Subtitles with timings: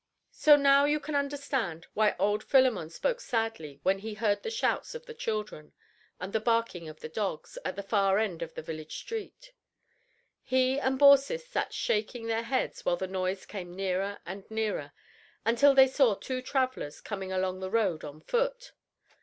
[0.31, 4.95] So now you can understand why old Philemon spoke sadly when he heard the shouts
[4.95, 5.73] of the children,
[6.19, 9.51] and the barking of the dogs, at the far end of the village street.
[10.41, 14.91] He and Baucis sat shaking their heads while the noise came nearer and nearer,
[15.45, 18.71] until they saw two travelers coming along the road on foot.